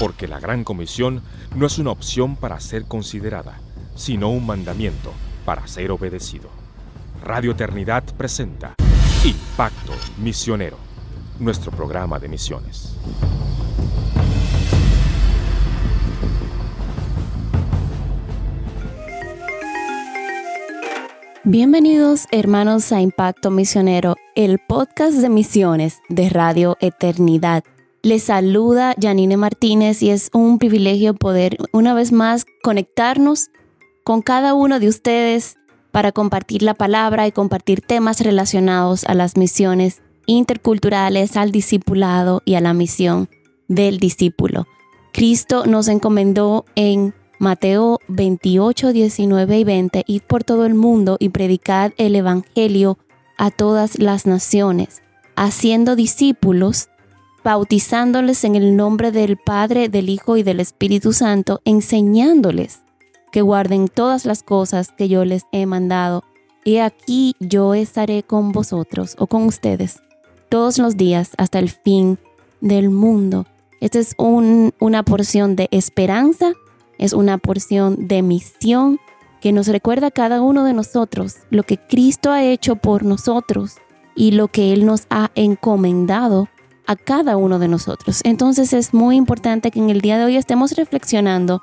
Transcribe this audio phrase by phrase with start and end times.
[0.00, 1.20] porque la Gran Comisión
[1.54, 3.60] no es una opción para ser considerada,
[3.94, 5.12] sino un mandamiento
[5.44, 6.48] para ser obedecido.
[7.22, 8.76] Radio Eternidad presenta
[9.26, 10.78] Impacto Misionero,
[11.38, 12.96] nuestro programa de misiones.
[21.44, 27.64] Bienvenidos hermanos a Impacto Misionero, el podcast de misiones de Radio Eternidad.
[28.02, 33.50] Les saluda Janine Martínez y es un privilegio poder una vez más conectarnos
[34.04, 35.56] con cada uno de ustedes
[35.92, 42.54] para compartir la palabra y compartir temas relacionados a las misiones interculturales, al discipulado y
[42.54, 43.28] a la misión
[43.68, 44.66] del discípulo.
[45.12, 51.28] Cristo nos encomendó en Mateo 28, 19 y 20, id por todo el mundo y
[51.28, 52.96] predicad el Evangelio
[53.36, 55.02] a todas las naciones,
[55.36, 56.88] haciendo discípulos
[57.42, 62.82] bautizándoles en el nombre del Padre, del Hijo y del Espíritu Santo, enseñándoles
[63.32, 66.24] que guarden todas las cosas que yo les he mandado.
[66.64, 70.02] Y aquí yo estaré con vosotros o con ustedes
[70.48, 72.18] todos los días hasta el fin
[72.60, 73.46] del mundo.
[73.80, 76.52] Esta es una porción de esperanza,
[76.98, 78.98] es una porción de misión
[79.40, 83.76] que nos recuerda a cada uno de nosotros lo que Cristo ha hecho por nosotros
[84.14, 86.48] y lo que Él nos ha encomendado
[86.90, 88.20] a cada uno de nosotros.
[88.24, 91.62] Entonces es muy importante que en el día de hoy estemos reflexionando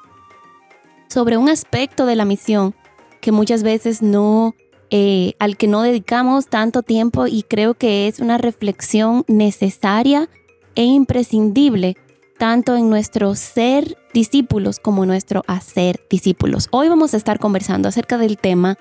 [1.09, 2.73] sobre un aspecto de la misión
[3.19, 4.55] que muchas veces no,
[4.89, 10.29] eh, al que no dedicamos tanto tiempo y creo que es una reflexión necesaria
[10.75, 11.97] e imprescindible
[12.39, 16.69] tanto en nuestro ser discípulos como en nuestro hacer discípulos.
[16.71, 18.77] Hoy vamos a estar conversando acerca del tema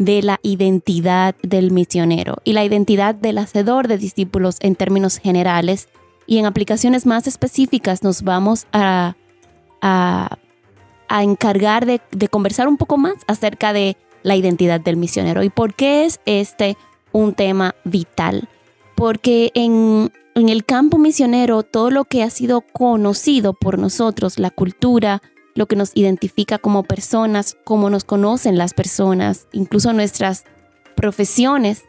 [0.00, 5.90] de la identidad del misionero y la identidad del hacedor de discípulos en términos generales
[6.26, 9.14] y en aplicaciones más específicas nos vamos a,
[9.82, 10.38] a,
[11.10, 15.74] encargar de, de conversar un poco más acerca de la identidad del misionero y por
[15.74, 16.78] qué es este
[17.12, 18.48] un tema vital.
[18.94, 24.50] Porque en, en el campo misionero todo lo que ha sido conocido por nosotros, la
[24.50, 25.20] cultura,
[25.54, 30.44] lo que nos identifica como personas, cómo nos conocen las personas, incluso nuestras
[30.96, 31.84] profesiones.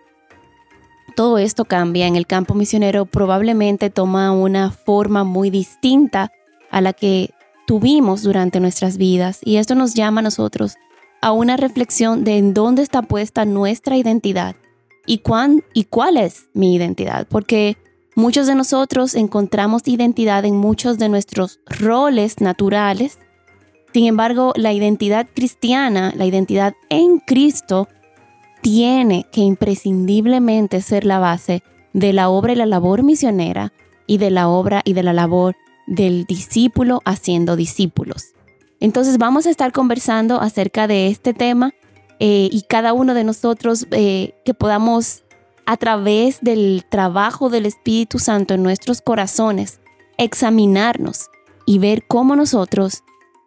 [1.16, 2.07] Todo esto cambia.
[2.07, 6.31] En el campo misionero, probablemente toma una forma muy distinta
[6.69, 7.31] a la que
[7.67, 9.39] tuvimos durante nuestras vidas.
[9.44, 10.75] Y esto nos llama a nosotros
[11.22, 14.55] a una reflexión de en dónde está puesta nuestra identidad
[15.05, 17.78] y, cuán, y cuál es mi identidad, porque
[18.16, 23.19] muchos de nosotros encontramos identidad en muchos de nuestros roles naturales
[23.94, 27.88] sin embargo, la identidad cristiana, la identidad en Cristo,
[28.62, 31.63] tiene que imprescindiblemente ser la base
[31.94, 33.74] de la obra y la labor misionera
[34.07, 35.56] y de la obra y de la labor
[35.88, 38.34] del discípulo haciendo discípulos.
[38.79, 41.73] Entonces vamos a estar conversando acerca de este tema
[42.19, 45.23] eh, y cada uno de nosotros eh, que podamos
[45.66, 49.79] a través del trabajo del Espíritu Santo en nuestros corazones
[50.18, 51.29] examinarnos
[51.66, 53.03] y ver cómo nosotros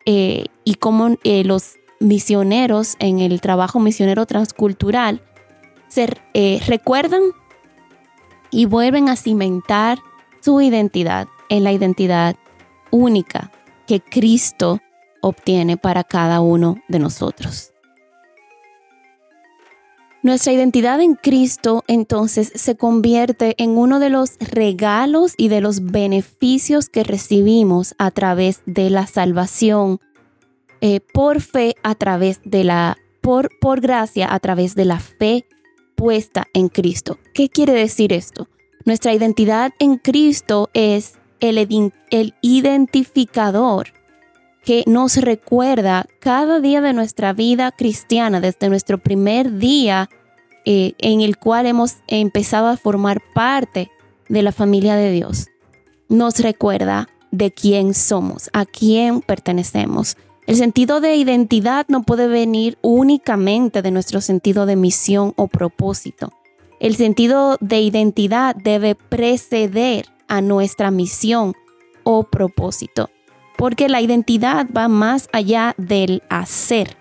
[0.06, 5.22] eh, y cómo eh, los misioneros en el trabajo misionero transcultural
[5.88, 7.22] se eh, recuerdan
[8.50, 9.98] y vuelven a cimentar
[10.40, 12.36] su identidad en la identidad
[12.90, 13.50] única
[13.86, 14.80] que Cristo
[15.20, 17.73] obtiene para cada uno de nosotros.
[20.24, 25.84] Nuestra identidad en Cristo entonces se convierte en uno de los regalos y de los
[25.84, 30.00] beneficios que recibimos a través de la salvación,
[30.80, 35.44] eh, por fe a través de la, por, por gracia a través de la fe
[35.94, 37.18] puesta en Cristo.
[37.34, 38.48] ¿Qué quiere decir esto?
[38.86, 41.58] Nuestra identidad en Cristo es el,
[42.10, 43.88] el identificador
[44.64, 50.08] que nos recuerda cada día de nuestra vida cristiana, desde nuestro primer día
[50.64, 53.90] eh, en el cual hemos empezado a formar parte
[54.28, 55.48] de la familia de Dios.
[56.08, 60.16] Nos recuerda de quién somos, a quién pertenecemos.
[60.46, 66.32] El sentido de identidad no puede venir únicamente de nuestro sentido de misión o propósito.
[66.80, 71.54] El sentido de identidad debe preceder a nuestra misión
[72.02, 73.10] o propósito
[73.56, 76.96] porque la identidad va más allá del hacer.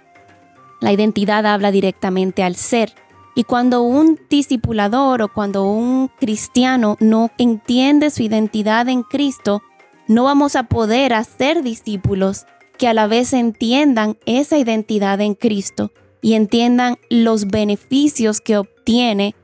[0.80, 2.94] La identidad habla directamente al ser.
[3.36, 9.64] Y cuando un discipulador o cuando un cristiano no entiende su identidad en Cristo,
[10.08, 12.46] no vamos a poder hacer discípulos
[12.78, 15.92] que a la vez entiendan esa identidad en Cristo
[16.22, 19.36] y entiendan los beneficios que obtiene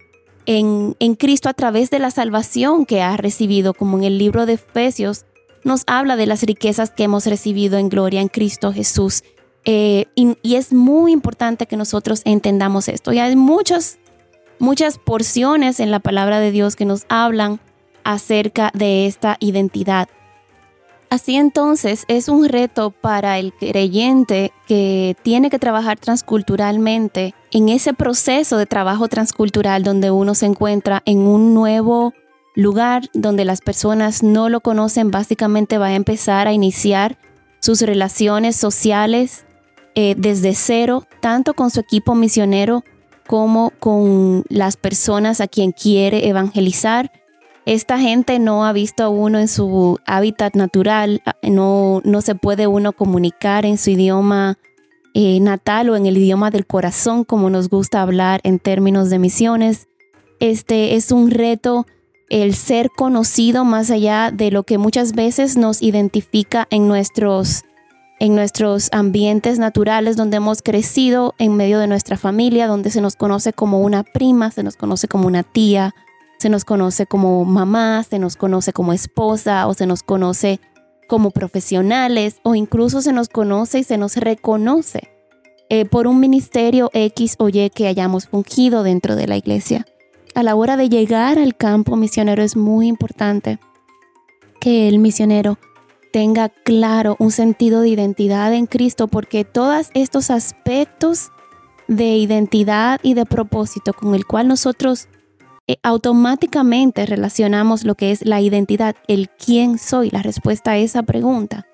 [0.45, 4.45] en, en Cristo a través de la salvación que ha recibido, como en el libro
[4.45, 5.25] de Efesios
[5.63, 9.23] nos habla de las riquezas que hemos recibido en gloria en Cristo Jesús.
[9.65, 13.11] Eh, y, y, es muy importante que nosotros entendamos esto.
[13.11, 13.99] Y hay muchas,
[14.57, 17.59] muchas porciones en la palabra de Dios que nos hablan
[18.03, 20.07] acerca de esta identidad.
[21.09, 27.93] Así entonces es un reto para el creyente que tiene que trabajar transculturalmente en ese
[27.93, 32.13] proceso de trabajo transcultural donde uno se encuentra en un nuevo
[32.61, 37.17] lugar donde las personas no lo conocen, básicamente va a empezar a iniciar
[37.59, 39.45] sus relaciones sociales
[39.95, 42.83] eh, desde cero, tanto con su equipo misionero
[43.27, 47.11] como con las personas a quien quiere evangelizar
[47.69, 52.65] esta gente no ha visto a uno en su hábitat natural, no, no se puede
[52.65, 54.57] uno comunicar en su idioma
[55.13, 59.19] eh, natal o en el idioma del corazón, como nos gusta hablar en términos de
[59.19, 59.87] misiones.
[60.39, 61.85] Este es un reto
[62.29, 67.63] el ser conocido más allá de lo que muchas veces nos identifica en nuestros,
[68.19, 73.15] en nuestros ambientes naturales donde hemos crecido en medio de nuestra familia, donde se nos
[73.15, 75.95] conoce como una prima, se nos conoce como una tía,
[76.37, 80.59] se nos conoce como mamá, se nos conoce como esposa o se nos conoce
[81.07, 85.09] como profesionales o incluso se nos conoce y se nos reconoce
[85.69, 89.85] eh, por un ministerio X o Y que hayamos fungido dentro de la iglesia.
[90.39, 93.59] A la hora de llegar al campo misionero es muy importante
[94.61, 95.59] que el misionero
[96.13, 101.33] tenga claro un sentido de identidad en Cristo porque todos estos aspectos
[101.89, 105.09] de identidad y de propósito con el cual nosotros
[105.67, 111.03] eh, automáticamente relacionamos lo que es la identidad, el quién soy, la respuesta a esa
[111.03, 111.67] pregunta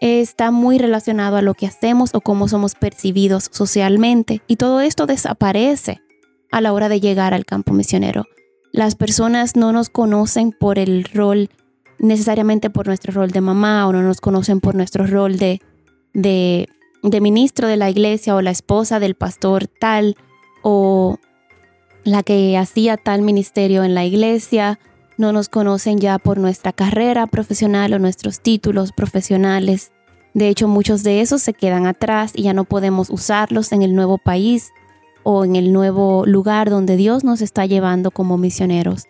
[0.00, 4.40] está muy relacionado a lo que hacemos o cómo somos percibidos socialmente.
[4.46, 6.00] Y todo esto desaparece
[6.50, 8.24] a la hora de llegar al campo misionero.
[8.72, 11.48] Las personas no nos conocen por el rol,
[11.98, 15.60] necesariamente por nuestro rol de mamá o no nos conocen por nuestro rol de,
[16.12, 16.68] de,
[17.20, 20.16] ministro de la iglesia o la esposa del pastor tal
[20.62, 21.18] o
[22.04, 24.78] la que hacía tal ministerio en la iglesia,
[25.16, 29.92] no nos conocen ya por nuestra carrera profesional o nuestros títulos profesionales.
[30.34, 33.94] De hecho, muchos de esos se quedan atrás y ya no podemos usarlos en el
[33.94, 34.70] nuevo país
[35.28, 39.06] o en el nuevo lugar donde Dios nos está llevando como misioneros.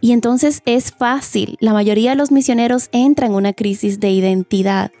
[0.00, 4.92] Y entonces es fácil, la mayoría de los misioneros entran en una crisis de identidad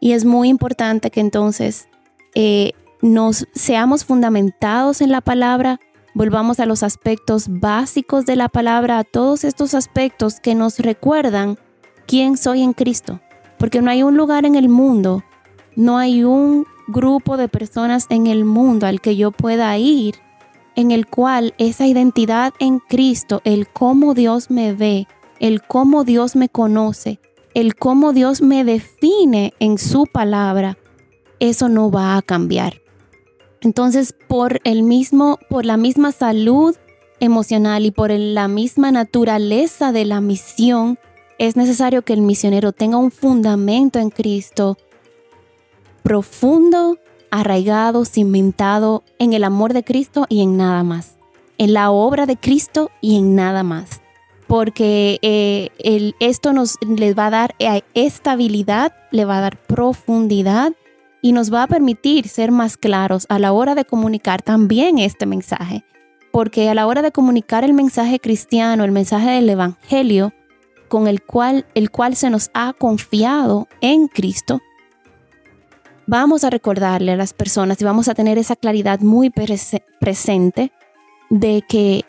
[0.00, 1.88] y es muy importante que entonces
[2.34, 2.72] eh,
[3.02, 5.78] nos seamos fundamentados en la palabra,
[6.16, 11.58] Volvamos a los aspectos básicos de la palabra, a todos estos aspectos que nos recuerdan
[12.06, 13.20] quién soy en Cristo.
[13.58, 15.24] Porque no hay un lugar en el mundo,
[15.74, 20.16] no hay un grupo de personas en el mundo al que yo pueda ir
[20.76, 25.06] en el cual esa identidad en Cristo, el cómo Dios me ve,
[25.40, 27.20] el cómo Dios me conoce,
[27.54, 30.76] el cómo Dios me define en su palabra,
[31.38, 32.80] eso no va a cambiar.
[33.60, 36.76] Entonces, por el mismo, por la misma salud
[37.20, 40.98] emocional y por la misma naturaleza de la misión,
[41.38, 44.76] es necesario que el misionero tenga un fundamento en Cristo
[46.04, 46.98] profundo,
[47.30, 51.16] arraigado, cimentado en el amor de Cristo y en nada más,
[51.58, 54.02] en la obra de Cristo y en nada más.
[54.46, 55.70] Porque eh,
[56.20, 60.74] esto nos les va a dar eh, estabilidad, le va a dar profundidad
[61.22, 65.24] y nos va a permitir ser más claros a la hora de comunicar también este
[65.24, 65.84] mensaje.
[66.30, 70.34] Porque a la hora de comunicar el mensaje cristiano, el mensaje del Evangelio,
[70.88, 74.60] con el cual, el cual se nos ha confiado en Cristo,
[76.06, 79.30] vamos a recordarle a las personas y vamos a tener esa claridad muy
[80.00, 80.72] presente
[81.30, 82.04] de que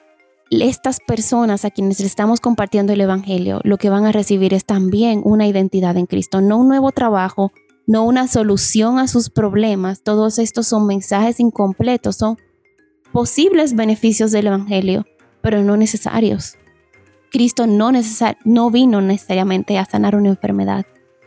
[0.49, 4.65] estas personas a quienes le estamos compartiendo el Evangelio, lo que van a recibir es
[4.65, 7.51] también una identidad en Cristo, no un nuevo trabajo,
[7.87, 10.01] no una solución a sus problemas.
[10.01, 12.37] Todos estos son mensajes incompletos, son
[13.11, 15.05] posibles beneficios del Evangelio,
[15.41, 16.55] pero no necesarios.
[17.31, 17.91] Cristo no,
[18.43, 20.85] no vino necesariamente a sanar una enfermedad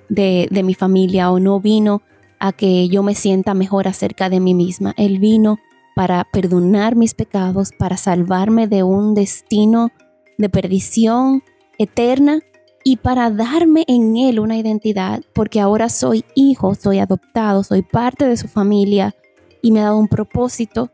[0.09, 2.03] de, de mi familia o no vino
[2.39, 4.95] a que yo me sienta mejor acerca de mí misma.
[4.97, 5.59] Él vino
[5.95, 9.91] para perdonar mis pecados, para salvarme de un destino
[10.37, 11.43] de perdición
[11.79, 12.41] eterna
[12.85, 18.27] y para darme en Él una identidad, porque ahora soy hijo, soy adoptado, soy parte
[18.27, 19.15] de su familia
[19.61, 20.91] y me ha dado un propósito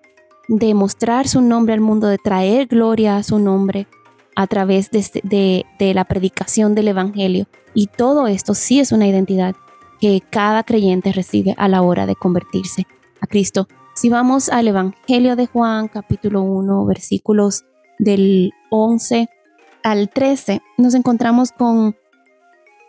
[0.49, 3.87] de mostrar su nombre al mundo, de traer gloria a su nombre
[4.37, 7.47] a través de, la predicación del Evangelio.
[7.73, 9.55] Y todo esto sí es una identidad
[10.05, 12.87] que cada creyente recibe a la hora de convertirse
[13.23, 13.69] a Cristo.
[13.95, 17.65] Si vamos al Evangelio de Juan, capítulo 1, versículos
[17.99, 19.31] del 11
[19.83, 21.97] al 13 nos encontramos con,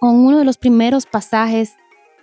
[0.02, 1.76] con uno de los primeros pasajes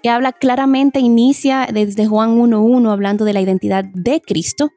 [0.03, 4.73] que habla claramente, inicia desde Juan 1.1 hablando de la identidad de Cristo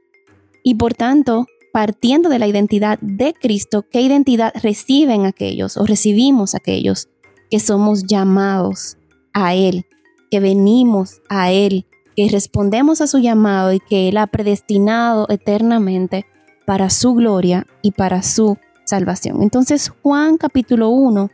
[0.63, 6.55] y por tanto, partiendo de la identidad de Cristo, ¿qué identidad reciben aquellos o recibimos
[6.55, 7.09] aquellos
[7.51, 8.95] que somos llamados
[9.33, 9.85] a Él,
[10.29, 16.25] que venimos a Él, que respondemos a su llamado y que Él ha predestinado eternamente
[16.65, 19.41] para su gloria y para su salvación.
[19.41, 21.29] Entonces Juan capítulo 1,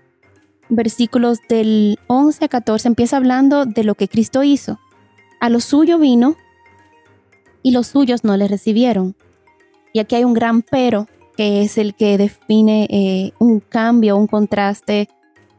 [0.70, 4.80] versículos del 11 a 14 empieza hablando de lo que Cristo hizo.
[5.40, 6.36] A lo suyo vino
[7.64, 9.16] y los suyos no le recibieron.
[9.94, 14.28] Y aquí hay un gran pero que es el que define eh, un cambio, un
[14.28, 15.10] contraste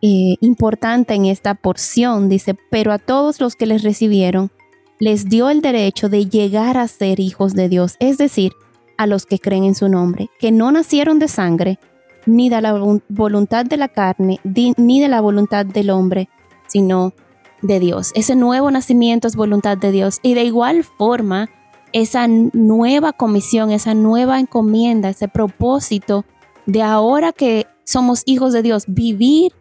[0.02, 2.28] eh, importante en esta porción.
[2.28, 4.50] Dice, pero a todos los que les recibieron,
[4.99, 8.52] les dio el derecho de llegar a ser hijos de Dios, es decir,
[8.99, 11.78] a los que creen en su nombre, que no nacieron de sangre,
[12.26, 12.73] ni de la
[13.09, 16.28] voluntad de la carne, ni de la voluntad del hombre,
[16.68, 17.14] sino
[17.62, 18.12] de Dios.
[18.14, 20.18] Ese nuevo nacimiento es voluntad de Dios.
[20.23, 21.49] Y de igual forma,
[21.92, 26.25] esa nueva comisión, esa nueva encomienda, ese propósito
[26.66, 29.52] de ahora que somos hijos de Dios, vivir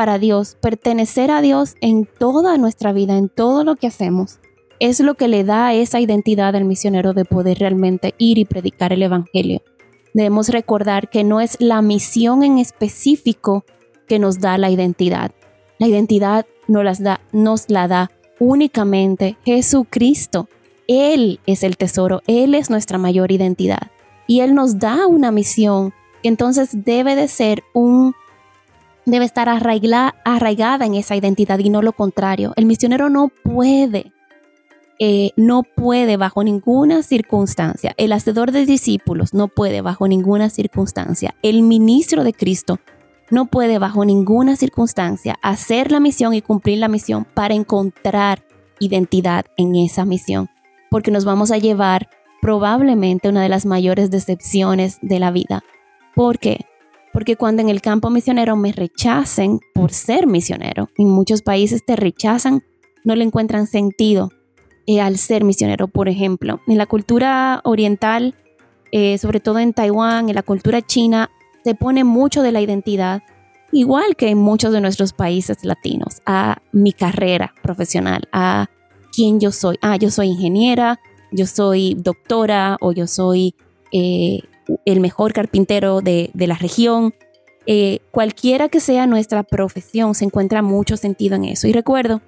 [0.00, 4.38] para Dios, pertenecer a Dios en toda nuestra vida, en todo lo que hacemos,
[4.78, 8.94] es lo que le da esa identidad al misionero de poder realmente ir y predicar
[8.94, 9.60] el Evangelio.
[10.14, 13.66] Debemos recordar que no es la misión en específico
[14.08, 15.32] que nos da la identidad.
[15.78, 20.48] La identidad nos, las da, nos la da únicamente Jesucristo.
[20.88, 23.90] Él es el tesoro, Él es nuestra mayor identidad.
[24.26, 25.92] Y Él nos da una misión
[26.22, 28.14] que entonces debe de ser un
[29.06, 32.52] debe estar arraigada en esa identidad y no lo contrario.
[32.56, 34.12] El misionero no puede
[35.02, 41.34] eh, no puede bajo ninguna circunstancia, el hacedor de discípulos no puede bajo ninguna circunstancia,
[41.40, 42.80] el ministro de Cristo
[43.30, 48.44] no puede bajo ninguna circunstancia hacer la misión y cumplir la misión para encontrar
[48.78, 50.50] identidad en esa misión,
[50.90, 52.10] porque nos vamos a llevar
[52.42, 55.64] probablemente una de las mayores decepciones de la vida.
[56.14, 56.66] ¿Por qué?
[57.12, 61.96] Porque cuando en el campo misionero me rechacen por ser misionero, en muchos países te
[61.96, 62.62] rechazan,
[63.04, 64.30] no le encuentran sentido
[64.86, 66.60] eh, al ser misionero, por ejemplo.
[66.66, 68.34] En la cultura oriental,
[68.92, 71.30] eh, sobre todo en Taiwán, en la cultura china,
[71.64, 73.22] se pone mucho de la identidad,
[73.72, 78.68] igual que en muchos de nuestros países latinos, a mi carrera profesional, a
[79.12, 79.76] quién yo soy.
[79.82, 81.00] Ah, yo soy ingeniera,
[81.32, 83.54] yo soy doctora o yo soy
[83.92, 84.40] eh,
[84.84, 87.14] el mejor carpintero de, de la región.
[88.10, 91.68] cualquiera que sea nuestra profesión, se encuentra mucho sentido en eso.
[91.68, 92.20] Y recuerdo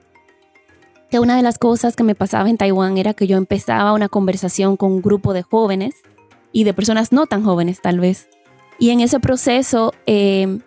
[1.12, 4.08] que una de las cosas que me pasaba en Taiwán era que yo empezaba una
[4.08, 5.94] conversación con un grupo de jóvenes
[6.52, 8.28] y de personas no tan jóvenes tal vez.
[8.78, 10.58] Y en ese proceso eh,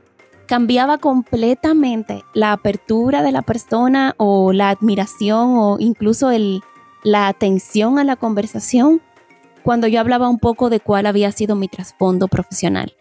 [0.46, 6.62] cambiaba completamente la apertura de la persona o la admiración o incluso el,
[7.04, 9.02] la atención a la conversación
[9.66, 12.94] cuando yo hablaba un poco de cuál había sido mi trasfondo profesional.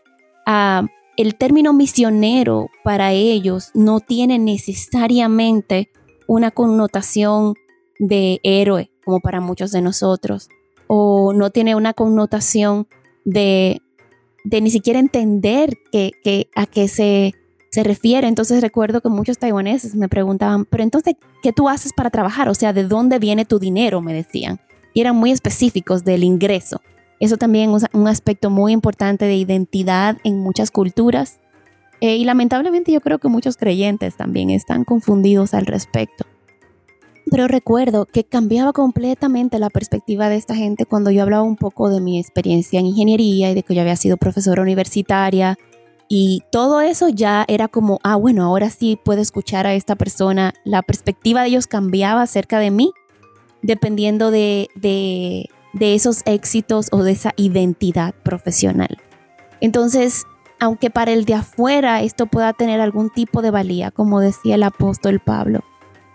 [0.47, 0.87] Ah,
[1.19, 5.91] el término misionero para ellos no tiene necesariamente
[6.27, 7.53] una connotación
[7.99, 10.49] de héroe, como para muchos de nosotros,
[10.87, 12.89] o no tiene una connotación
[13.27, 13.83] de,
[14.45, 17.35] ni siquiera entender que, a qué se,
[17.73, 18.27] se refiere.
[18.27, 22.49] Entonces recuerdo que muchos taiwaneses me preguntaban, pero entonces, ¿qué tú haces para trabajar?
[22.49, 24.01] O sea, ¿de dónde viene tu dinero?
[24.01, 24.61] Me decían.
[24.95, 26.81] Y eran muy específicos del ingreso.
[27.21, 31.41] Eso también es un aspecto muy importante de identidad en muchas culturas
[32.01, 36.27] eh, y lamentablemente yo creo que muchos creyentes también están confundidos al respecto.
[37.31, 41.89] Pero recuerdo que cambiaba completamente la perspectiva de esta gente cuando yo hablaba un poco
[41.89, 45.57] de mi experiencia en ingeniería y de que yo había sido profesora universitaria.
[46.07, 50.53] Y todo eso ya era como, ah, bueno, ahora sí puedo escuchar a esta persona.
[50.65, 52.93] La perspectiva de ellos cambiaba acerca de mí
[53.65, 58.99] dependiendo de, de, esos éxitos o de esa identidad profesional.
[59.61, 60.25] Entonces,
[60.61, 64.63] aunque para el de afuera esto pueda tener algún tipo de valía, como decía el
[64.63, 65.65] apóstol Pablo.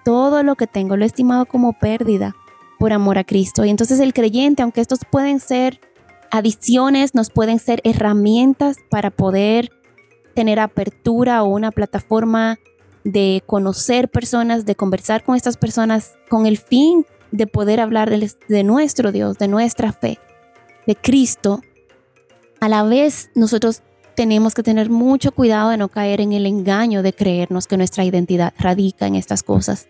[0.06, 2.36] Todo lo que tengo lo he estimado como pérdida
[2.77, 3.65] por amor a Cristo.
[3.65, 5.82] Y entonces el creyente, aunque estos pueden ser
[6.32, 9.72] adiciones, nos pueden ser herramientas para poder
[10.36, 12.60] tener apertura o una plataforma
[13.03, 18.63] de conocer personas, de conversar con estas personas con el fin de poder hablar de,
[18.63, 20.19] nuestro Dios, de nuestra fe,
[20.88, 21.62] de Cristo.
[22.59, 23.81] A la vez nosotros
[24.15, 28.03] tenemos que tener mucho cuidado de no caer en el engaño de creernos que nuestra
[28.03, 29.88] identidad radica en estas cosas.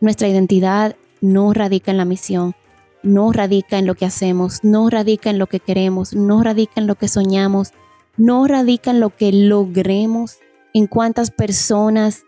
[0.00, 2.54] Nuestra identidad no radica en la misión,
[3.02, 6.86] no radica en lo que hacemos, no radica en lo que queremos, no radica en
[6.86, 7.72] lo que soñamos,
[8.16, 10.38] no radica en lo que logremos,
[10.74, 12.24] en cuántas personas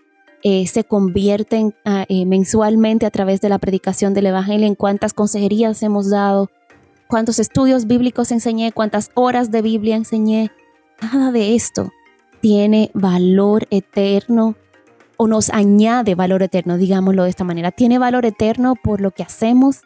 [0.47, 5.15] eh, se convierten ah, eh, mensualmente a través de la predicación del Evangelio, en cuántas
[5.15, 6.51] consejerías hemos dado,
[7.09, 10.53] cuántos estudios bíblicos enseñé, cuántas horas de Biblia enseñé.
[11.01, 11.91] Nada de esto
[12.43, 14.55] tiene valor eterno
[15.17, 17.71] o nos añade valor eterno, digámoslo de esta manera.
[17.73, 19.81] Tiene valor eterno por lo que hacemos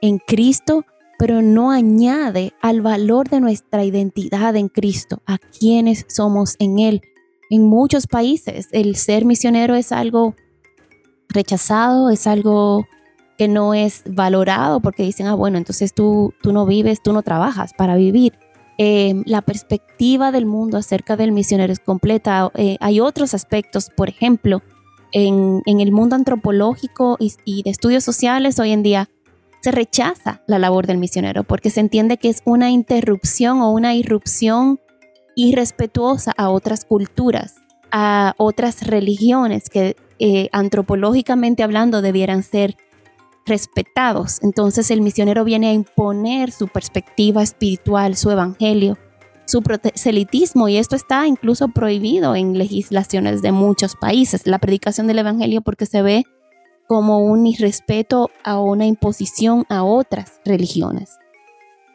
[0.00, 0.84] en Cristo,
[1.18, 7.02] pero no añade al valor de nuestra identidad en Cristo, a quienes somos en Él
[7.54, 10.34] en muchos países el ser misionero es algo
[11.28, 12.86] rechazado, es algo
[13.38, 17.22] que no es valorado porque dicen, ah, bueno, entonces tú, tú no vives, tú no
[17.22, 18.34] trabajas para vivir.
[18.76, 22.50] Em, la perspectiva del mundo acerca del misionero es completa.
[22.54, 24.62] Eh, hay otros aspectos, por ejemplo,
[25.12, 29.08] en, el mundo antropológico y, y, de estudios sociales hoy en día
[29.60, 33.94] se rechaza la labor del misionero porque se entiende que es una interrupción o una
[33.94, 34.80] irrupción
[35.34, 37.56] irrespetuosa a otras culturas,
[37.90, 42.76] a otras religiones que eh, antropológicamente hablando debieran ser
[43.46, 44.42] respetados.
[44.42, 48.96] Entonces el misionero viene a imponer su perspectiva espiritual, su evangelio,
[49.46, 55.18] su proselitismo y esto está incluso prohibido en legislaciones de muchos países, la predicación del
[55.18, 56.24] evangelio porque se ve
[56.86, 61.18] como un irrespeto a una imposición a otras religiones.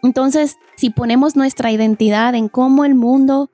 [0.03, 3.49] Entonces, si ponemos nuestra identidad en cómo el mundo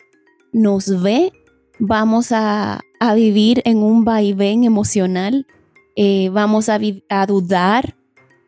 [0.52, 1.32] nos ve,
[1.80, 2.82] vamos a,
[3.16, 5.46] vivir en un vaivén emocional,
[5.96, 7.96] eh, vamos a, a dudar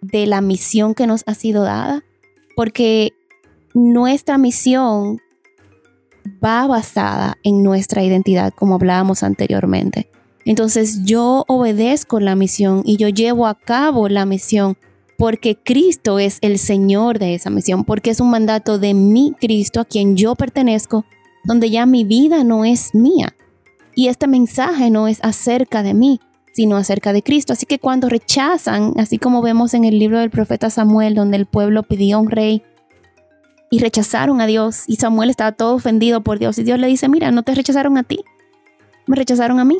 [0.01, 2.03] de la misión que nos ha sido dada,
[2.55, 3.13] porque
[3.75, 5.19] nuestra misión
[6.43, 10.09] va basada en nuestra identidad, como hablábamos anteriormente.
[10.45, 14.77] Entonces yo obedezco la misión y yo llevo a cabo la misión
[15.17, 19.79] porque Cristo es el Señor de esa misión, porque es un mandato de mi Cristo
[19.79, 21.05] a quien yo pertenezco,
[21.43, 23.35] donde ya mi vida no es mía.
[23.95, 26.19] Y este mensaje no es acerca de mí,
[26.53, 27.53] sino acerca de Cristo.
[27.53, 31.47] Así que cuando rechazan, así como vemos en el libro del profeta Samuel, donde el
[31.47, 32.61] pueblo pidió a un rey
[33.71, 37.09] y rechazaron a Dios, y Samuel estaba todo ofendido por Dios, y Dios le dice,
[37.09, 38.19] mira, no te rechazaron a ti,
[39.07, 39.79] me rechazaron a mí.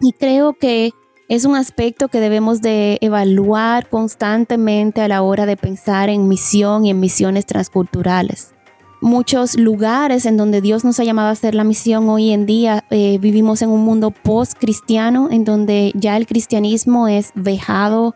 [0.00, 0.92] Y creo que
[1.28, 6.86] es un aspecto que debemos de evaluar constantemente a la hora de pensar en misión
[6.86, 8.52] y en misiones transculturales.
[9.00, 12.84] Muchos lugares en donde Dios nos ha llamado a hacer la misión hoy en día
[12.90, 18.14] eh, vivimos en un mundo post-cristiano en donde ya el cristianismo es vejado,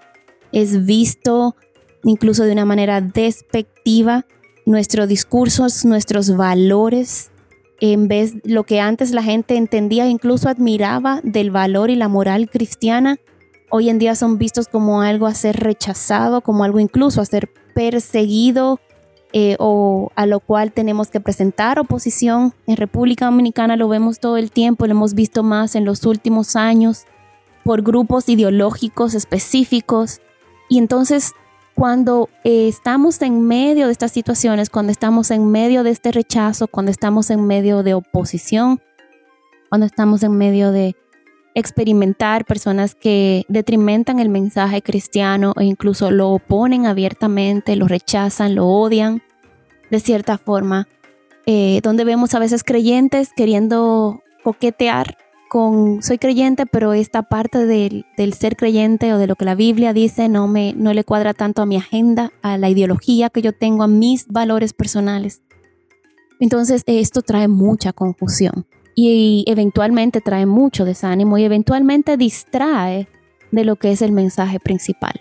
[0.53, 1.57] es visto
[2.05, 4.25] incluso de una manera despectiva.
[4.67, 7.30] Nuestros discursos, nuestros valores
[7.81, 11.97] en vez de lo que antes la gente entendía e incluso admiraba del valor y
[11.97, 13.19] la moral cristiana,
[13.71, 17.51] hoy en día son vistos como algo a ser rechazado, como algo incluso a ser
[17.75, 18.81] perseguido
[19.33, 22.53] eh, o a lo cual tenemos que presentar oposición.
[22.67, 26.57] En República Dominicana lo vemos todo el tiempo, lo hemos visto más en los últimos
[26.57, 27.05] años
[27.65, 30.21] por grupos ideológicos específicos.
[30.69, 31.33] Y entonces
[31.81, 36.67] cuando eh, estamos en medio de estas situaciones, cuando estamos en medio de este rechazo,
[36.69, 38.83] cuando estamos en medio de oposición,
[39.71, 40.95] cuando estamos en medio de
[41.55, 48.67] experimentar personas que detrimentan el mensaje cristiano e incluso lo oponen abiertamente, lo rechazan, lo
[48.67, 49.23] odian
[49.91, 50.87] de cierta forma,
[51.47, 55.17] eh, donde vemos a veces creyentes queriendo coquetear
[56.01, 60.29] soy creyente, pero esta parte del, ser creyente o de lo que la Biblia dice
[60.29, 63.83] no, me, no le cuadra tanto a mi agenda, a la ideología que yo tengo,
[63.83, 65.43] a mis valores personales.
[66.39, 73.09] Entonces esto trae mucha confusión y eventualmente trae mucho desánimo y eventualmente distrae
[73.51, 75.21] de lo que es el mensaje principal,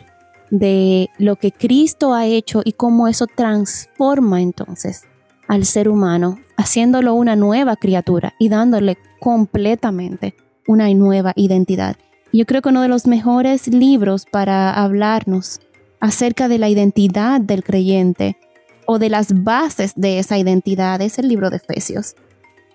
[0.51, 5.03] de lo que Cristo ha hecho y cómo eso transforma entonces
[5.47, 10.35] al ser humano, haciéndolo una nueva criatura y dándole completamente
[10.67, 11.95] una nueva identidad.
[12.33, 15.61] Yo creo que uno de los mejores libros para hablarnos
[16.01, 18.37] acerca de la identidad del creyente
[18.85, 22.15] o de las bases de esa identidad es el libro de Efesios.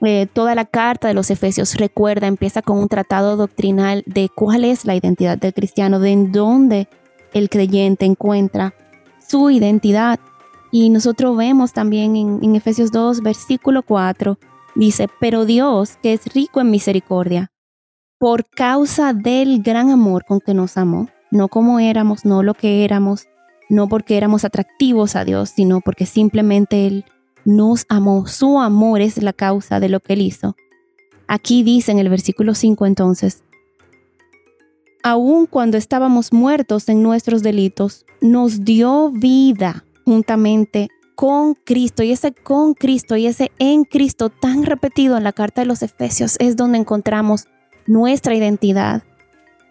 [0.00, 4.64] Eh, toda la carta de los Efesios, recuerda, empieza con un tratado doctrinal de cuál
[4.64, 6.88] es la identidad del cristiano, de en dónde
[7.34, 8.72] el creyente encuentra
[9.28, 10.18] su identidad.
[10.76, 14.40] Y nosotros vemos también en, Efesios 2, versículo 4,
[14.74, 17.52] Dice, pero Dios, que es rico en misericordia,
[18.18, 22.84] por causa del gran amor con que nos amó, no como éramos, no lo que
[22.84, 23.28] éramos,
[23.70, 27.04] no porque éramos atractivos a Dios, sino porque simplemente Él
[27.44, 28.26] nos amó.
[28.26, 30.56] Su amor es la causa de lo que Él hizo.
[31.28, 33.44] Aquí dice en el versículo 5 entonces,
[35.04, 42.32] aun cuando estábamos muertos en nuestros delitos, nos dio vida juntamente con Cristo y ese
[42.32, 46.56] con Cristo y ese en Cristo tan repetido en la carta de los Efesios es
[46.56, 47.46] donde encontramos
[47.86, 49.02] nuestra identidad.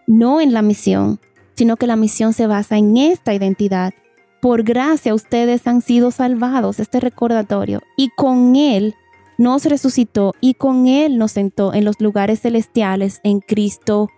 [0.06, 1.22] no en la misión,
[1.56, 3.93] sino que la misión se basa en esta identidad.
[4.41, 8.96] Por gracia ustedes han sido salvados, este recordatorio, y con Él
[9.38, 14.10] nos resucitó y con Él nos sentó en los lugares celestiales en Cristo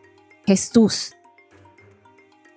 [0.47, 1.13] Jesús.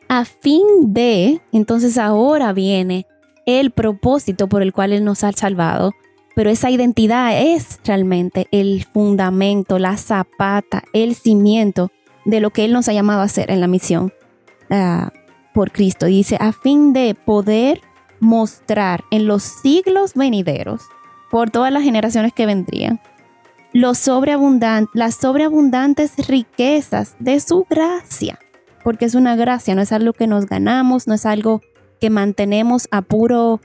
[0.09, 3.07] A fin de, entonces ahora viene
[3.49, 5.95] el propósito por el cual Él nos ha salvado,
[6.37, 11.91] pero esa identidad es realmente el fundamento, la zapata, el cimiento
[12.27, 14.13] de lo que Él nos ha llamado a hacer en la misión
[14.71, 15.09] uh,
[15.55, 16.05] por Cristo.
[16.05, 17.81] Dice, a fin de poder
[18.21, 20.83] mostrar en los siglos venideros,
[21.31, 23.01] por todas las generaciones que vendrían,
[23.73, 28.39] las sobreabundantes riquezas de su gracia,
[28.85, 31.63] porque es una gracia, no es algo que nos ganamos, no es algo
[32.01, 33.61] que mantenemos a puro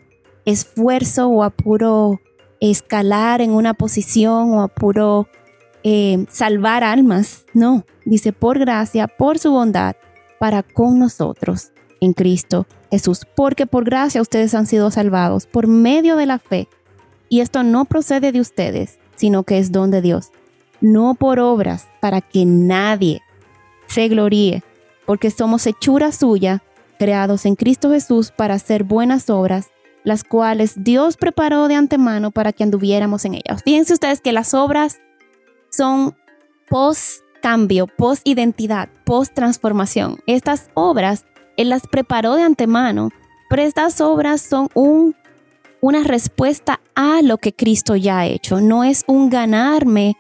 [0.46, 2.19] esfuerzo o a puro
[2.60, 5.28] escalar en una posición o a puro
[5.84, 7.46] eh, salvar almas.
[7.54, 9.96] No, dice por gracia, por su bondad,
[10.39, 13.22] para con nosotros en Cristo Jesús.
[13.36, 16.67] Porque por gracia ustedes han sido salvados por medio de la fe.
[17.30, 20.32] Y esto no procede de ustedes, sino que es don de Dios.
[20.82, 23.22] No por obras, para que nadie
[23.88, 24.63] se gloríe,
[25.06, 26.63] porque somos hechura suya,
[26.98, 29.72] creados en Cristo Jesús para hacer buenas obras,
[30.04, 33.62] las cuales Dios preparó de antemano para que anduviéramos en ellas.
[33.64, 35.00] Fíjense ustedes que las obras
[35.70, 36.16] son
[36.70, 40.20] post cambio, post identidad, post transformación.
[40.28, 41.26] Estas obras
[41.58, 43.10] Él las preparó de antemano,
[43.50, 45.16] pero estas obras son un,
[45.82, 48.62] una respuesta a lo que Cristo ya ha hecho.
[48.62, 50.16] No es un ganarme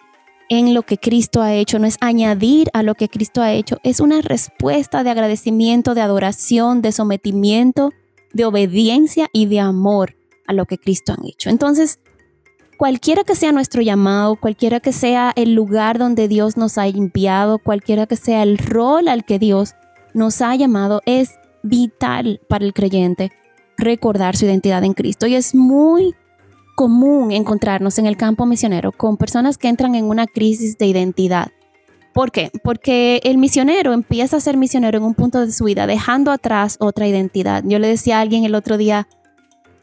[0.59, 3.77] en lo que Cristo ha hecho, no es añadir a lo que Cristo ha hecho,
[3.83, 7.91] es una respuesta de agradecimiento, de adoración, de sometimiento,
[8.33, 11.49] de obediencia y de amor a lo que Cristo ha hecho.
[11.49, 11.99] Entonces,
[12.77, 17.57] cualquiera que sea nuestro llamado, cualquiera que sea el lugar donde Dios nos ha enviado,
[17.57, 19.73] cualquiera que sea el rol al que Dios
[20.13, 21.31] nos ha llamado, es
[21.63, 23.31] vital para el creyente
[23.77, 25.25] recordar su identidad en Cristo.
[25.25, 26.13] Y es muy
[26.75, 31.47] común encontrarnos en el campo misionero con personas que entran en una crisis de identidad.
[32.13, 32.51] ¿Por qué?
[32.63, 36.77] Porque el misionero empieza a ser misionero en un punto de su vida, dejando atrás
[36.79, 37.63] otra identidad.
[37.65, 39.07] Yo le decía a alguien el otro día,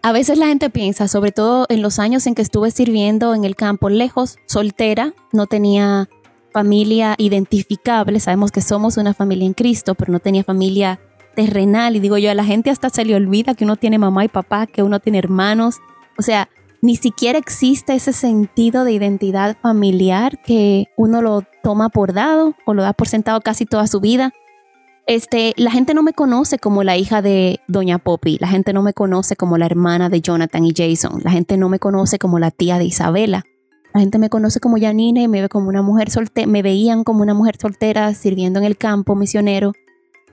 [0.02, 3.44] a veces la gente piensa, sobre todo en los años en que estuve sirviendo en
[3.44, 6.08] el campo lejos, soltera, no tenía
[6.52, 11.00] familia identificable, sabemos que somos una familia en Cristo, pero no tenía familia
[11.34, 11.96] terrenal.
[11.96, 14.28] Y digo yo, a la gente hasta se le olvida que uno tiene mamá y
[14.28, 15.78] papá, que uno tiene hermanos.
[16.18, 16.48] O sea,
[16.82, 22.74] ni siquiera existe ese sentido de identidad familiar que uno lo toma por dado o
[22.74, 24.32] lo da por sentado casi toda su vida.
[25.06, 28.82] Este, la gente no me conoce como la hija de Doña Poppy, la gente no
[28.82, 32.38] me conoce como la hermana de Jonathan y Jason, la gente no me conoce como
[32.38, 33.44] la tía de Isabela.
[33.92, 37.02] La gente me conoce como Janine y me ve como una mujer soltera, me veían
[37.02, 39.72] como una mujer soltera sirviendo en el campo misionero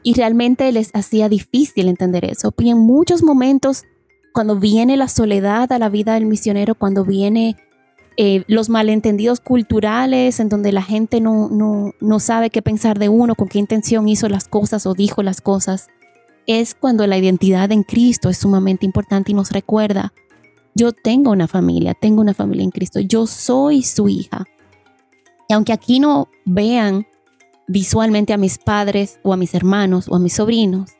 [0.04, 2.54] y realmente les hacía difícil entender eso.
[2.60, 3.84] Y en muchos momentos
[4.38, 7.56] cuando viene la soledad a la vida del misionero, cuando viene
[8.18, 13.10] eh, los malentendidos culturales, en donde la gente no, no, no sabe qué pensar de
[13.10, 15.88] uno, con qué intención hizo las cosas o dijo las cosas,
[16.46, 20.14] es cuando la identidad en Cristo es sumamente importante y nos recuerda,
[20.76, 24.46] yo tengo una familia, tengo una familia en Cristo, yo soy su hija.
[25.50, 27.08] Y aunque aquí no vean
[27.68, 30.92] visualmente a mis padres o a mis hermanos o a mis sobrinos,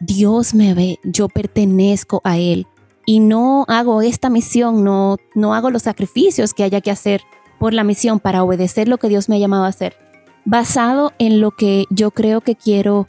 [0.00, 2.66] Dios me ve, yo pertenezco a Él
[3.06, 7.22] y no hago esta misión, no, no hago los sacrificios que haya que hacer
[7.58, 9.96] por la misión para obedecer lo que Dios me ha llamado a hacer,
[10.44, 13.06] basado en lo que yo creo que quiero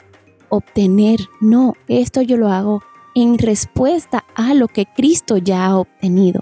[0.48, 1.20] obtener.
[1.40, 2.82] No, esto yo lo hago
[3.14, 6.40] en respuesta a lo que Cristo ya ha obtenido.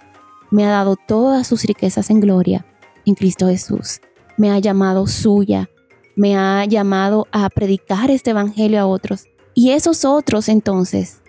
[0.50, 2.66] Me ha dado todas sus riquezas en gloria
[3.06, 4.00] en Cristo Jesús.
[4.36, 5.70] Me ha llamado suya.
[6.16, 11.20] Me ha llamado a predicar este evangelio a otros y esos otros entonces,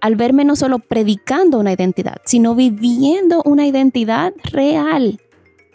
[0.00, 5.20] al verme no solo predicando una identidad, sino viviendo una identidad real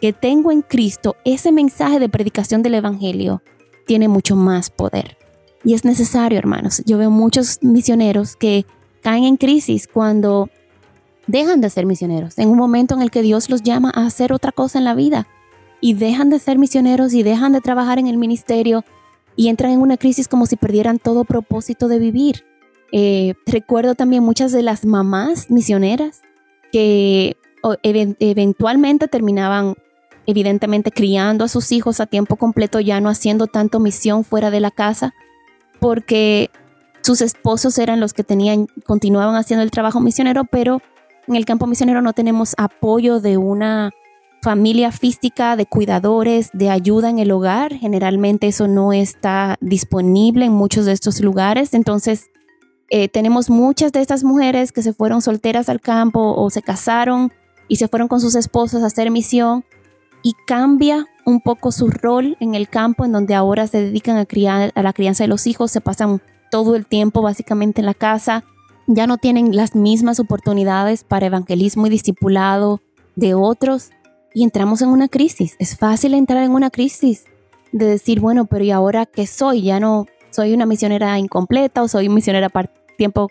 [0.00, 3.42] que tengo en Cristo, ese mensaje de predicación del Evangelio
[3.86, 5.18] tiene mucho más poder.
[5.64, 6.82] Y es necesario, hermanos.
[6.86, 8.64] Yo veo muchos misioneros que
[9.02, 10.48] caen en crisis cuando
[11.26, 14.32] dejan de ser misioneros, en un momento en el que Dios los llama a hacer
[14.32, 15.28] otra cosa en la vida
[15.80, 18.84] y dejan de ser misioneros y dejan de trabajar en el ministerio
[19.40, 22.44] y entran en una crisis como si perdieran todo propósito de vivir.
[22.92, 26.20] Eh, recuerdo también muchas de las mamás misioneras
[26.70, 27.38] que
[27.82, 29.76] eventualmente terminaban
[30.26, 34.60] evidentemente criando a sus hijos a tiempo completo, ya no haciendo tanto misión fuera de
[34.60, 35.14] la casa,
[35.80, 36.50] porque
[37.00, 40.82] sus esposos eran los que tenían, continuaban haciendo el trabajo misionero, pero
[41.26, 43.90] en el campo misionero no tenemos apoyo de una
[44.42, 47.74] familia física, de cuidadores, de ayuda en el hogar.
[47.74, 51.74] Generalmente eso no está disponible en muchos de estos lugares.
[51.74, 52.30] Entonces,
[52.88, 57.32] eh, tenemos muchas de estas mujeres que se fueron solteras al campo o se casaron
[57.68, 59.64] y se fueron con sus esposos a hacer misión
[60.22, 64.26] y cambia un poco su rol en el campo en donde ahora se dedican a,
[64.26, 67.94] criar, a la crianza de los hijos, se pasan todo el tiempo básicamente en la
[67.94, 68.44] casa,
[68.88, 72.80] ya no tienen las mismas oportunidades para evangelismo y discipulado
[73.14, 73.90] de otros
[74.34, 75.56] y entramos en una crisis.
[75.58, 77.24] Es fácil entrar en una crisis
[77.72, 79.62] de decir, bueno, pero ¿y ahora qué soy?
[79.62, 83.28] Ya no soy una misionera incompleta o soy misionera par tiempo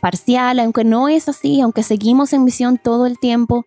[0.00, 3.66] parcial, aunque no es así, aunque seguimos en misión todo el tiempo,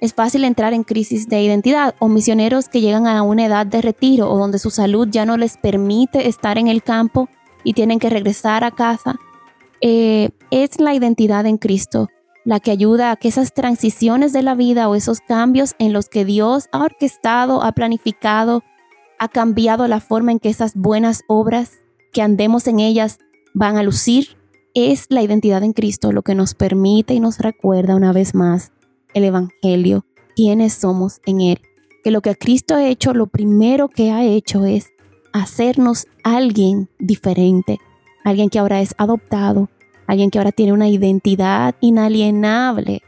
[0.00, 3.80] es fácil entrar en crisis de identidad o misioneros que llegan a una edad de
[3.80, 7.28] retiro o donde su salud ya no les permite estar en el campo
[7.62, 9.16] y tienen que regresar a casa.
[9.80, 12.08] Eh, es la identidad en Cristo
[12.44, 16.08] la que ayuda a que esas transiciones de la vida o esos cambios en los
[16.08, 18.62] que Dios ha orquestado, ha planificado,
[19.18, 21.70] ha cambiado la forma en que esas buenas obras,
[22.12, 23.18] que andemos en ellas,
[23.54, 24.36] van a lucir,
[24.74, 28.72] es la identidad en Cristo lo que nos permite y nos recuerda una vez más
[29.14, 31.60] el Evangelio, quiénes somos en Él.
[32.02, 34.92] Que lo que Cristo ha hecho, lo primero que ha hecho es
[35.32, 37.78] hacernos alguien diferente,
[38.24, 39.68] alguien que ahora es adoptado,
[40.12, 43.02] alguien que ahora tiene una identidad inalienable,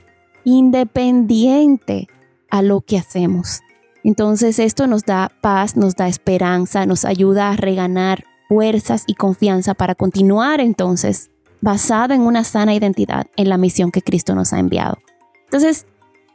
[0.45, 2.09] independiente
[2.51, 3.61] a lo que hacemos.
[4.03, 9.75] Entonces esto nos da paz, nos da esperanza, nos ayuda a reganar fuerzas y confianza
[9.75, 14.59] para continuar entonces basado en una sana identidad en la misión que Cristo nos ha
[14.59, 14.99] enviado.
[15.45, 15.87] Entonces,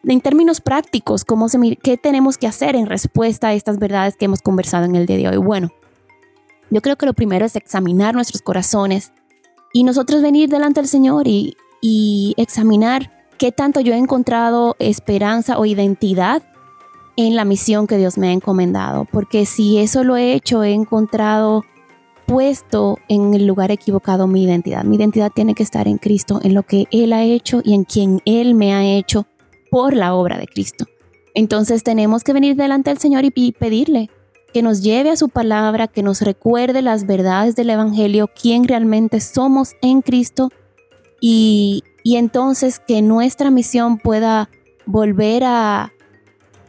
[0.03, 4.25] en términos prácticos, ¿cómo se, ¿qué tenemos que hacer en respuesta a estas verdades que
[4.25, 5.37] hemos conversado en el día de hoy?
[5.37, 5.69] Bueno,
[6.69, 9.13] yo creo que lo primero es examinar nuestros corazones
[9.73, 11.55] y nosotros venir delante del Señor y,
[12.37, 16.43] examinar qué tanto yo he encontrado esperanza o identidad
[17.15, 19.05] en la misión que Dios me ha encomendado.
[19.11, 21.63] Porque si eso lo he hecho, he encontrado
[22.25, 24.83] puesto en el lugar equivocado mi identidad.
[24.83, 27.85] Mi identidad tiene que estar en Cristo, en lo que Él ha hecho y en
[27.85, 29.25] quien Él me ha hecho
[29.71, 30.85] por la obra de Cristo.
[31.33, 34.09] Entonces tenemos que venir delante del Señor y pedirle
[34.53, 39.19] que nos lleve a su palabra, que nos recuerde las verdades del Evangelio, quién realmente
[39.19, 40.49] somos en Cristo
[41.21, 44.49] y, entonces que nuestra misión pueda
[44.85, 45.93] volver a,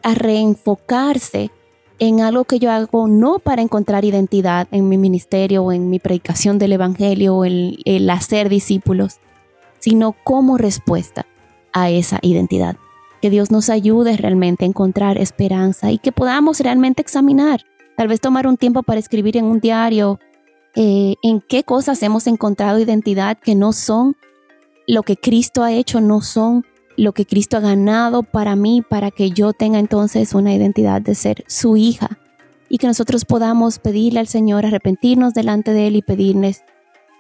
[0.03, 1.51] reenfocarse
[1.99, 5.99] en algo que yo hago no para encontrar identidad en mi ministerio o en mi
[5.99, 9.21] predicación del Evangelio o en el hacer discípulos,
[9.79, 11.27] sino como respuesta
[11.75, 12.77] a esa identidad.
[13.21, 17.65] Que Dios nos ayude realmente a encontrar esperanza y que podamos realmente examinar
[18.01, 20.21] Tal vez tomar un tiempo para escribir en un diario
[20.75, 24.17] eh, en qué cosas hemos encontrado identidad que no son
[24.87, 26.65] lo que Cristo ha hecho, no son
[26.97, 31.15] lo que Cristo ha ganado para mí, para que yo tenga entonces una identidad de
[31.15, 32.19] ser su hija.
[32.71, 36.65] Y que nosotros podamos pedirle al Señor arrepentirnos delante de Él y pedirles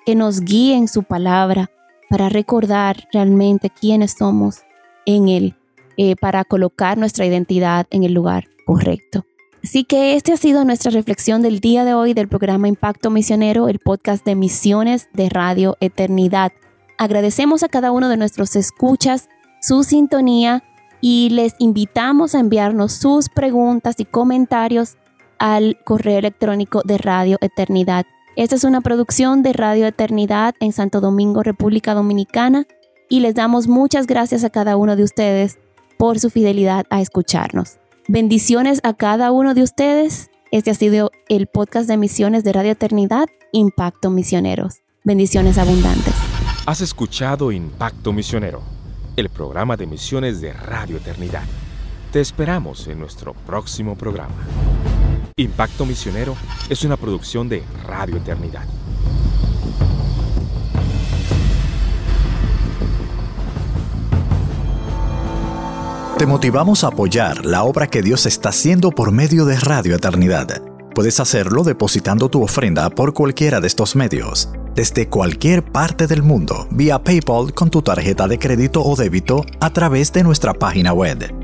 [0.07, 1.71] que nos guíe en su palabra
[2.09, 4.61] para recordar realmente quiénes somos
[5.05, 5.57] en Él,
[5.97, 9.25] eh, para colocar nuestra identidad en el lugar correcto.
[9.63, 13.69] Así que esta ha sido nuestra reflexión del día de hoy del programa Impacto Misionero,
[13.69, 16.53] el podcast de misiones de Radio Eternidad.
[16.97, 19.29] Agradecemos a cada uno de nuestros escuchas
[19.61, 20.65] su sintonía
[21.03, 24.97] y les invitamos a enviarnos sus preguntas y comentarios
[25.39, 28.07] al correo electrónico de Radio Eternidad.
[28.37, 32.67] Esta es una producción de Radio Eternidad en Santo Domingo, República Dominicana,
[33.09, 35.59] y les damos muchas gracias a cada uno de ustedes
[36.01, 37.77] por su fidelidad a escucharnos.
[38.09, 40.31] Bendiciones a cada uno de ustedes.
[40.51, 44.77] Este ha sido el podcast de misiones de Radio Eternidad, Impacto Misioneros.
[45.05, 46.15] Bendiciones abundantes.
[46.65, 48.63] Has escuchado Impacto Misionero,
[49.17, 51.45] el programa de misiones de Radio Eternidad.
[52.13, 54.35] Te esperamos en nuestro próximo programa.
[55.37, 56.35] Impacto Misionero
[56.71, 58.65] es una producción de Radio Eternidad.
[66.21, 70.61] Te motivamos a apoyar la obra que Dios está haciendo por medio de Radio Eternidad.
[70.95, 76.69] Puedes hacerlo depositando tu ofrenda por cualquiera de estos medios, desde cualquier parte del mundo,
[76.73, 81.35] vía PayPal con tu tarjeta de crédito o débito a través de nuestra página web.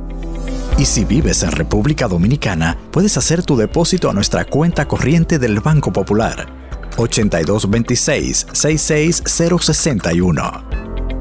[0.77, 5.61] Y si vives en República Dominicana, puedes hacer tu depósito a nuestra cuenta corriente del
[5.61, 6.53] Banco Popular
[6.99, 10.65] 8226 66061.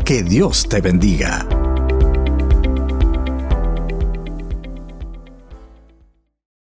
[0.04, 1.48] Que Dios te bendiga.